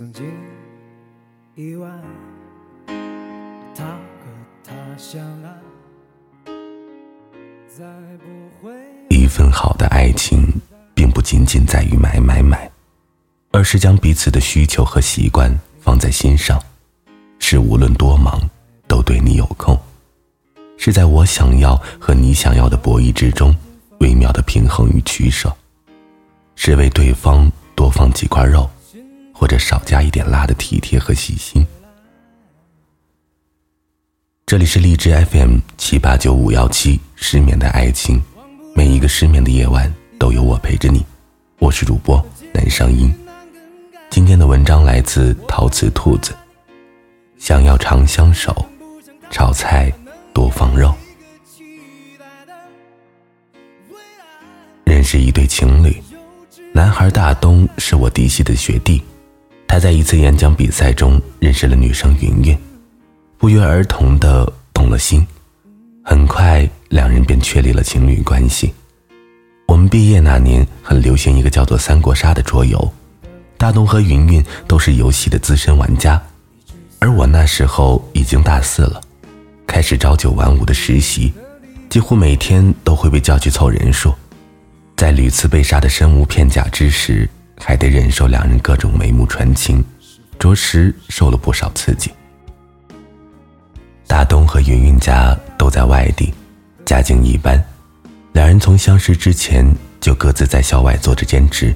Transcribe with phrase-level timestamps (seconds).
[0.00, 0.24] 曾经
[1.54, 1.86] 意外，
[3.74, 4.30] 他和
[4.64, 5.52] 她相爱，
[7.68, 7.84] 再
[8.16, 8.72] 不会。
[9.10, 10.46] 一份好的爱情，
[10.94, 12.70] 并不仅仅在于买买买，
[13.50, 16.58] 而是将彼此的需求和习惯放在心上，
[17.38, 18.40] 是无论多忙
[18.88, 19.78] 都对你有空，
[20.78, 23.54] 是在我想要和你想要的博弈之中，
[23.98, 25.54] 微妙的平衡与取舍，
[26.56, 28.66] 是为对方多放几块肉。
[29.40, 31.66] 或者少加一点辣的体贴和细心。
[34.44, 38.22] 这里是荔枝 FM 七八九五幺七失眠的爱情，
[38.74, 41.02] 每一个失眠的夜晚都有我陪着你。
[41.58, 42.22] 我是主播
[42.52, 43.10] 南声音。
[44.10, 46.36] 今天的文章来自陶瓷兔子。
[47.38, 48.54] 想要长相守，
[49.30, 49.90] 炒菜
[50.34, 50.94] 多放肉。
[54.84, 55.96] 认识一对情侣，
[56.74, 59.02] 男孩大东是我嫡系的学弟。
[59.70, 62.58] 他在一次演讲比赛中认识了女生云云，
[63.38, 65.24] 不约而同的动了心，
[66.02, 68.74] 很快两人便确立了情侣关系。
[69.68, 72.92] 我们毕业那年很流行一个叫做《三国杀》的桌游，
[73.56, 76.20] 大东和云云都是游戏的资深玩家，
[76.98, 79.00] 而我那时候已经大四了，
[79.68, 81.32] 开始朝九晚五的实习，
[81.88, 84.12] 几乎每天都会被叫去凑人数，
[84.96, 87.30] 在屡次被杀的身无片甲之时。
[87.64, 89.84] 还得忍受两人各种眉目传情，
[90.38, 92.10] 着实受了不少刺激。
[94.06, 96.34] 大东和云云家都在外地，
[96.84, 97.62] 家境一般，
[98.32, 99.64] 两人从相识之前
[100.00, 101.72] 就各自在校外做着兼职，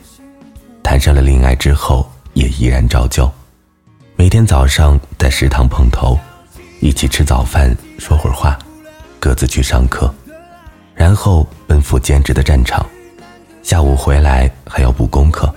[0.82, 3.30] 谈上了恋爱之后也依然照旧，
[4.16, 6.18] 每天早上在食堂碰头，
[6.80, 8.58] 一起吃早饭，说会儿话，
[9.20, 10.12] 各自去上课，
[10.94, 12.84] 然后奔赴兼职的战场，
[13.62, 15.54] 下午回来还要补功课。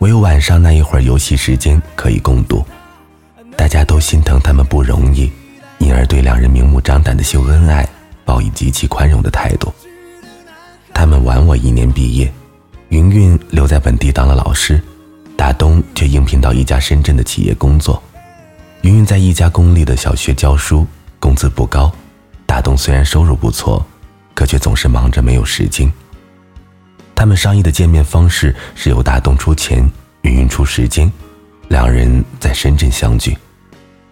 [0.00, 2.64] 唯有晚上那一会儿游戏时间可以共度，
[3.54, 5.30] 大家都心疼他们不容易，
[5.78, 7.86] 因而对两人明目张胆的秀恩爱
[8.24, 9.70] 抱以极其宽容的态度。
[10.94, 12.32] 他们晚我一年毕业，
[12.88, 14.82] 云云留在本地当了老师，
[15.36, 18.02] 大东却应聘到一家深圳的企业工作。
[18.80, 20.86] 云云在一家公立的小学教书，
[21.18, 21.92] 工资不高；
[22.46, 23.84] 大东虽然收入不错，
[24.32, 25.92] 可却总是忙着没有时间。
[27.20, 29.86] 他们商议的见面方式是由大东出钱，
[30.22, 31.12] 云云出时间，
[31.68, 33.36] 两人在深圳相聚。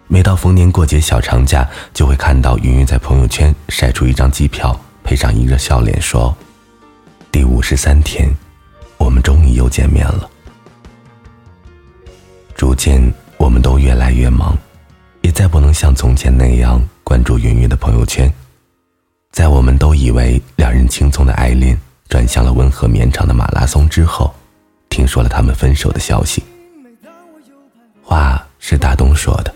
[0.07, 6.37] 每到逢年过节、小长假，就会看到云云在朋友圈晒出一张机票，配上一个笑脸，说
[7.33, 8.29] ：“第五十三天，
[8.99, 10.29] 我们终于又见面了。”
[12.53, 13.01] 逐渐，
[13.37, 14.55] 我们都越来越忙，
[15.21, 18.31] 也再不能像从前那样关注云云的朋友圈。
[19.31, 21.75] 在我们都以为两人轻松的爱恋。
[22.09, 24.33] 转向了温和绵长的马拉松之后，
[24.89, 26.43] 听说了他们分手的消息。
[28.03, 29.53] 话是大东说的，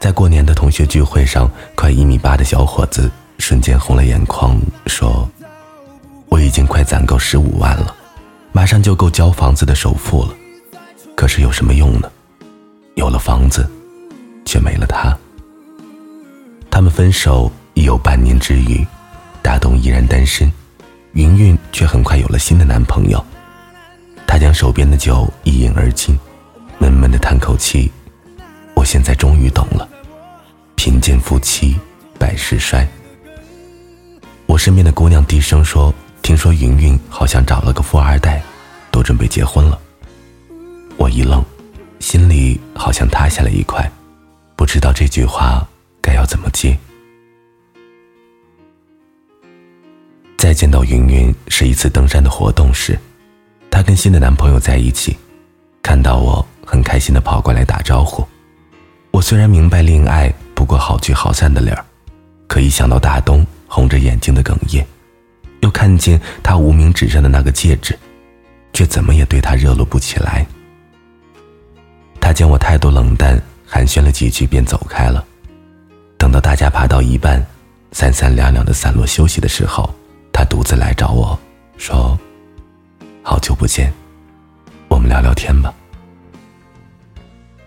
[0.00, 5.28] 在过年的同学聚会上，快一米八的小伙子瞬间红了眼眶，说
[6.30, 7.94] ：“我已经快攒够十五万了，
[8.52, 10.34] 马上就够交房子的首付了。
[11.14, 12.10] 可是有什么用呢？
[12.94, 13.70] 有了房子，
[14.46, 15.14] 却没了他。”
[16.70, 18.82] 他们分手已有半年之余，
[19.42, 20.50] 大东依然单身。
[21.12, 23.22] 云云却很快有了新的男朋友，
[24.26, 26.18] 她将手边的酒一饮而尽，
[26.78, 27.90] 闷闷的叹口气
[28.74, 29.86] ：“我现在终于懂了，
[30.74, 31.78] 贫贱夫妻
[32.18, 32.86] 百事衰。”
[34.46, 38.42] 我身边的姑娘低声说：“听说云云好像找了个富二代，
[38.90, 39.78] 都准备结婚了。”
[40.96, 41.44] 我一愣，
[42.00, 43.90] 心里好像塌下了一块，
[44.56, 45.66] 不知道这句话
[46.00, 46.74] 该要怎么接。
[50.52, 52.98] 再见到云云是一次登山的活动时，
[53.70, 55.16] 她跟新的男朋友在一起，
[55.82, 58.22] 看到我很开心的跑过来打招呼。
[59.12, 61.82] 我虽然明白恋爱不过好聚好散的理儿，
[62.46, 64.84] 可一想到大东红着眼睛的哽咽，
[65.62, 67.98] 又看见他无名指上的那个戒指，
[68.74, 70.46] 却怎么也对他热络不起来。
[72.20, 75.24] 他见我态度冷淡，寒暄了几句便走开了。
[76.18, 77.42] 等到大家爬到一半，
[77.92, 79.88] 三三两两的散落休息的时候。
[80.32, 81.38] 他独自来找我，
[81.76, 82.18] 说
[83.22, 83.92] ：“好久不见，
[84.88, 85.72] 我们聊聊天吧。”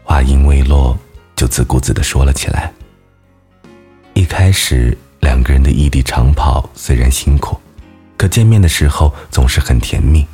[0.04, 0.98] 话音未落，
[1.36, 2.72] 就自顾自的说了起来。
[4.14, 7.60] 一开始，两个人的异地长跑虽然辛苦，
[8.18, 10.26] 可见面的时候总是很甜蜜。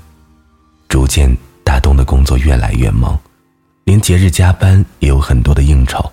[0.87, 3.19] 逐渐，大东的工作越来越忙，
[3.83, 6.11] 连节日加班也有很多的应酬。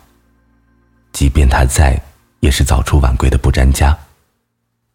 [1.12, 2.00] 即便他在，
[2.40, 3.96] 也是早出晚归的不沾家。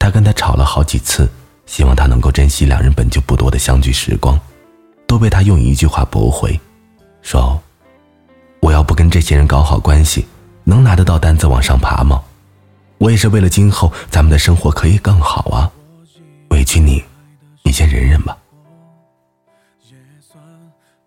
[0.04, 1.30] 他跟他吵了好几次，
[1.66, 4.38] 希望他能够珍惜两人本就不多的相聚时光，
[5.08, 6.60] 都被他用一句话驳回，
[7.22, 7.58] 说
[8.60, 10.28] ：“我要不跟这些人搞好关系，
[10.66, 12.22] 能拿得到单子往上爬吗？
[12.98, 15.72] 我也是为了今后咱们的生活可以更好啊。
[16.50, 17.02] 委屈你，
[17.64, 18.38] 你先忍忍吧。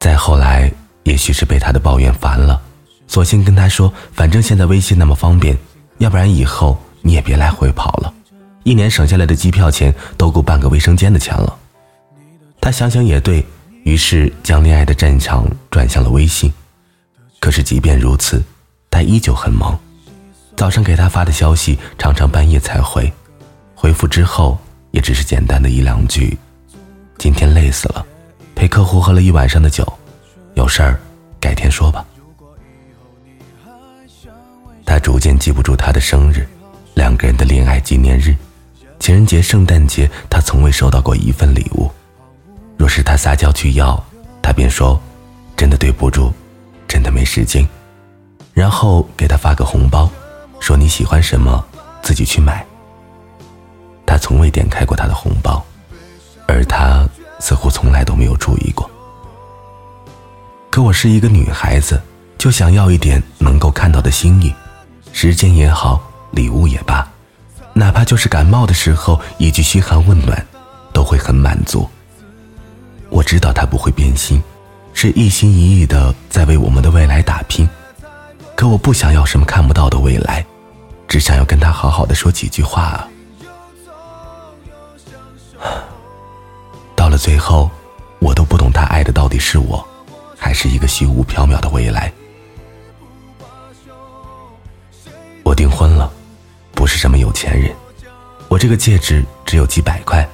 [0.00, 0.72] 再后来，
[1.02, 2.62] 也许是被他的抱怨烦了，
[3.06, 5.54] 索性跟他说：“反正现在微信那么方便，
[5.98, 8.10] 要不然以后你也别来回跑了，
[8.66, 11.56] 一年省下来的机票钱都够办个卫生间的钱了。”
[12.60, 13.46] 他想想也对，
[13.84, 16.52] 于是将恋爱的战场转向了微信。
[17.38, 18.42] 可是即便如此，
[18.90, 19.78] 他依旧很忙。
[20.56, 23.12] 早上给他发的消息，常常半夜才回，
[23.72, 24.58] 回复之后
[24.90, 26.36] 也只是简单的一两句
[27.18, 28.04] ：“今天累死了，
[28.56, 29.86] 陪客户喝了一晚上的酒，
[30.54, 30.98] 有事儿
[31.38, 32.04] 改天说吧。”
[34.84, 36.48] 他逐渐记不住他的生日，
[36.94, 38.34] 两个人的恋爱纪念日，
[38.98, 41.90] 情人节、圣诞节，他从未收到过一份礼物。
[42.76, 44.02] 若是他撒娇去要，
[44.42, 45.00] 他便说
[45.56, 46.32] ：“真的对不住，
[46.88, 47.66] 真的没时间。”
[48.52, 50.10] 然后给他发个红包。
[50.58, 51.64] 说你喜欢什么，
[52.02, 52.64] 自己去买。
[54.06, 55.64] 他从未点开过他的红包，
[56.48, 57.06] 而他
[57.38, 58.90] 似乎从来都没有注意过。
[60.70, 62.00] 可我是一个女孩子，
[62.38, 64.52] 就想要一点能够看到的心意，
[65.12, 66.02] 时间也好，
[66.32, 67.06] 礼物也罢，
[67.78, 70.46] 哪怕就是感冒的时候一句嘘寒问暖，
[70.94, 71.86] 都会很满足。
[73.10, 74.42] 我知道他不会变心，
[74.94, 77.68] 是一心一意的在为我们的未来打拼。
[78.54, 80.42] 可我不想要什么看不到的未来，
[81.06, 83.08] 只想要跟他好好的说几句话啊！
[86.96, 87.70] 到了最后，
[88.20, 89.86] 我都不懂他爱的到底是我，
[90.38, 92.10] 还是一个虚无缥缈的未来。
[95.42, 96.10] 我订婚了，
[97.06, 97.72] 什么有钱人，
[98.48, 100.28] 我这个戒指只有几百块，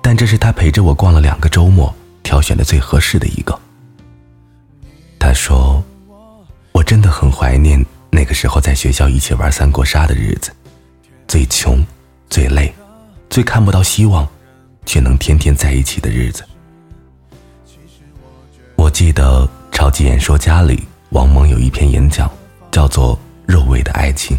[0.00, 1.92] 但这是他陪着我逛了两个周末
[2.22, 3.58] 挑选的最合适的一个。
[5.18, 5.82] 他说。
[6.70, 10.52] 我真的很怀念那个时候在学校一起玩三国杀的日子，
[11.26, 11.84] 最穷、
[12.30, 12.72] 最累、
[13.28, 14.24] 最看不到希望，
[14.86, 16.44] 却能天天在一起的日子。
[18.76, 19.44] 我记得
[19.76, 22.30] 《超级演说家》里，王蒙有一篇演讲，
[22.70, 23.16] 叫做
[23.52, 24.36] 《肉味的爱情》。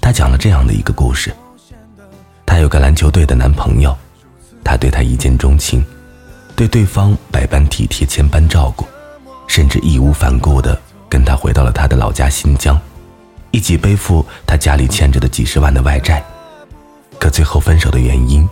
[0.00, 1.34] 他讲了这样的一个故事：
[2.46, 3.96] 他有个篮球队的男朋友，
[4.64, 5.84] 他对他一见钟情，
[6.56, 8.86] 对对方百般体贴、千般照顾，
[9.46, 10.78] 甚至义无反顾的。
[11.10, 12.78] 跟他回到了他的老家新疆，
[13.50, 16.22] 一起背负他家里欠着的几十万的外债。
[17.18, 18.46] 可最后分手的原因，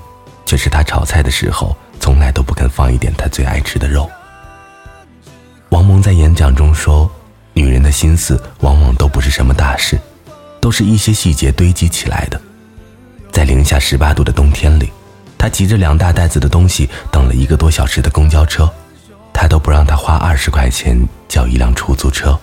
[0.46, 4.10] 却是他炒菜的时候从来都不肯放一点他最爱吃的肉。
[5.68, 7.10] 王蒙在演讲中说
[7.52, 9.98] ：“女人的心思往往都不是什么大事，
[10.66, 12.40] 都是一些细节堆积起来的。”
[13.30, 14.90] 在零下十八度的冬天里，
[15.38, 18.68] 他提着两大袋子的东西等了一个多小时的公交车，
[19.32, 22.36] 他都不让他花二十块钱叫一辆出租车。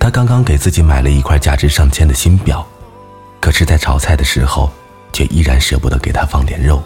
[0.00, 2.66] 他刚刚给自己买了一块价值上千的新表，
[3.38, 4.72] 可是，在炒菜的时候，
[5.12, 6.82] 却依然舍不得给他放点肉。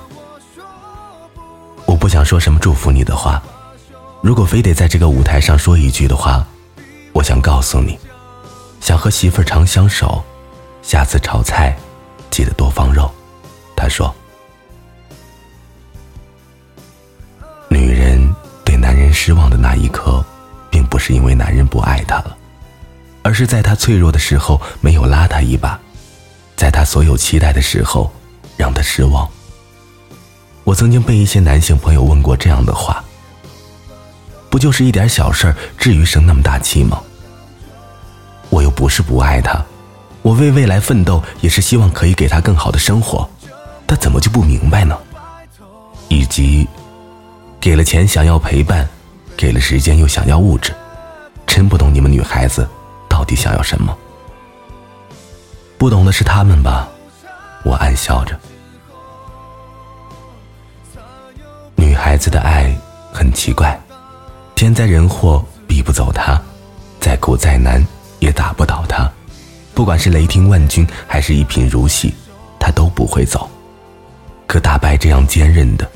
[1.87, 3.41] 我不想说什么祝福你的话，
[4.21, 6.45] 如果非得在这个舞台上说一句的话，
[7.13, 7.97] 我想告诉你，
[8.81, 10.25] 想和媳妇儿长相守，
[10.91, 11.73] 下次炒菜
[12.33, 13.09] 记得多放肉。
[13.77, 14.13] 他说
[17.71, 18.21] ：“女人
[18.65, 20.25] 对男人失望的那一刻，
[20.69, 22.37] 并不是因为男人不爱她了。”
[23.23, 25.79] 而是在他脆弱的时候没有拉他一把，
[26.57, 28.13] 在他所有期待的时候
[28.57, 29.31] 让他失望。
[30.65, 33.05] 我曾经被一些男性朋友问过这样的话
[34.51, 37.01] ：“不就是一点小事儿，至于生那么大气吗？”
[38.51, 39.65] 我又不是不爱他，
[40.23, 43.29] 我为未来奋斗也是希望可以给他更好的生活，
[43.87, 44.97] 他怎么就不明白呢？
[46.09, 46.69] 以及，
[47.61, 48.89] 给了钱想要陪伴，
[49.37, 50.75] 给了时间又想要物质，
[51.47, 52.69] 真不懂你们女孩子。
[53.09, 53.97] 到底想要什么？
[55.77, 56.89] 不懂的是他们吧？
[57.65, 58.39] 我暗笑着。
[61.77, 62.75] 女孩子的爱
[63.13, 63.79] 很奇怪，
[64.55, 66.41] 天灾人祸逼不走她，
[67.01, 67.85] 再苦再难
[68.21, 69.11] 也打不倒她。
[69.81, 72.13] 不管是雷霆万钧，还是一贫如洗，
[72.59, 73.49] 他都不会走。
[74.47, 75.91] 可打败这样坚韧的，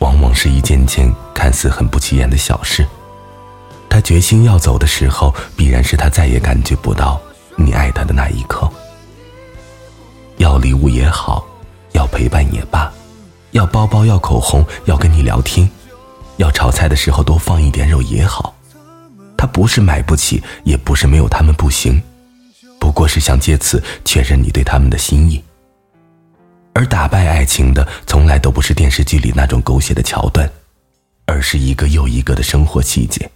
[0.00, 2.86] 往往是一件件看似很不起眼的小事。
[3.88, 7.18] 他决心要走的时候，必然是他再也感觉不到
[7.56, 8.70] 你爱他的那一刻。
[10.36, 11.42] 要礼物也好，
[11.92, 12.92] 要陪伴也罢，
[13.52, 15.66] 要包包，要口红，要跟你聊天，
[16.36, 18.54] 要炒菜的时候多放一点肉也好。
[19.34, 22.02] 他不是买不起，也不是没有他们不行，
[22.80, 25.40] 不过是想借此确认你对他们的心意。
[26.72, 30.50] 而打败爱情的，从来都不是电视剧里那种狗血的桥段，
[31.26, 33.30] 而是一个又一个的生活细节。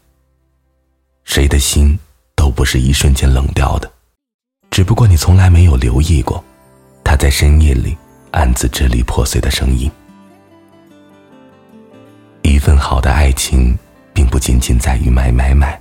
[1.24, 1.98] 谁的心
[2.34, 3.90] 都不是一瞬间冷掉的，
[4.70, 6.42] 只不过你从来没有留意过，
[7.02, 7.96] 他在深夜里
[8.30, 9.90] 暗自支离破碎的声音。
[12.42, 13.76] 一份好的爱情，
[14.12, 15.80] 并不仅仅在于买买买，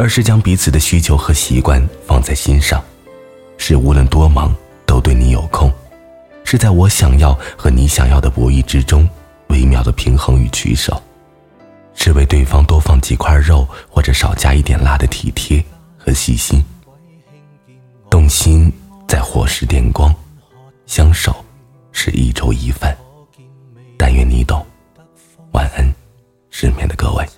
[0.00, 2.82] 而是将彼此的需求和习惯放在心上，
[3.58, 4.50] 是无论多忙
[4.86, 5.70] 都对你有空，
[6.42, 9.06] 是在我想要和你想要的博弈之中
[9.48, 10.98] 微妙的平衡与取舍。
[11.92, 15.62] 是为对方多放几块肉，或者少加一点辣的体贴
[15.98, 16.64] 和细心。
[18.08, 18.72] 动心
[19.06, 20.14] 在火石电光，
[20.86, 21.44] 相守
[21.92, 22.96] 是一粥一饭。
[23.98, 24.64] 但愿你懂。
[25.52, 25.94] 晚安，
[26.48, 27.28] 失眠的各位。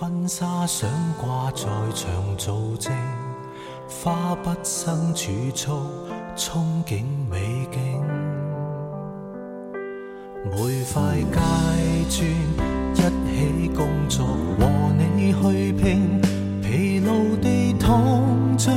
[0.00, 0.88] 婚纱想
[1.20, 2.94] 挂在墙做证，
[3.88, 5.66] 花不生储蓄，
[6.36, 8.00] 憧憬美景。
[10.44, 11.40] 每块街
[12.08, 12.22] 砖
[12.94, 12.96] 一
[13.66, 14.24] 起工作，
[14.60, 14.68] 和
[15.16, 16.20] 你去拼，
[16.62, 17.12] 疲劳
[17.42, 18.72] 地躺进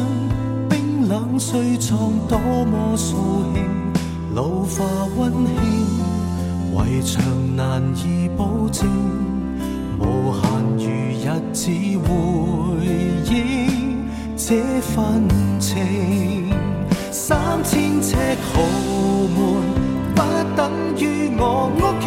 [0.68, 3.16] 冰冷睡床，多么扫
[3.54, 3.64] 兴，
[4.34, 4.84] 老化
[5.20, 7.22] 温馨，围墙
[7.56, 8.90] 难以保证，
[10.00, 10.51] 无限
[10.84, 12.10] 如日子回
[13.30, 13.30] 应
[14.36, 16.50] 这份情，
[17.12, 18.16] 三千尺
[18.52, 18.64] 豪
[19.36, 19.38] 门。
[20.16, 20.20] 不
[20.56, 22.06] 等于我屋企，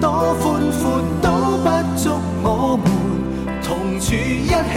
[0.00, 0.04] 多
[0.40, 0.42] 宽
[0.78, 0.80] 阔
[1.20, 1.26] 都
[1.58, 1.66] 不
[1.98, 2.02] 足
[2.44, 2.86] 我们
[3.64, 3.68] 同
[3.98, 4.74] 住一起。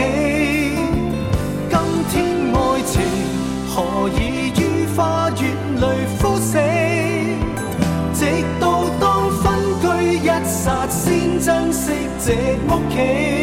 [1.69, 1.73] 今
[2.09, 2.13] 天
[2.53, 2.93] 爱情
[3.69, 3.75] 何
[4.09, 4.19] 以
[12.75, 13.34] 这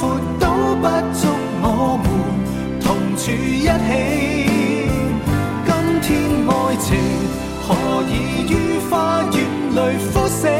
[0.00, 0.60] 阔都。
[0.80, 1.28] 不足
[1.60, 4.48] 我们同住一起。
[5.66, 6.08] 今天
[6.48, 6.88] 爱情
[7.60, 7.68] 何
[8.08, 9.34] 以于花园
[9.74, 9.78] 里
[10.10, 10.59] 枯死？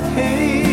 [0.00, 0.67] 不起。